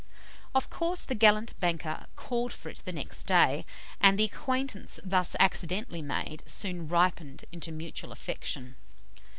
[0.55, 3.67] Of course, the gallant banker called for it the next day,
[3.99, 8.77] and the acquaintance thus accidentally made, soon ripened into mutual affection.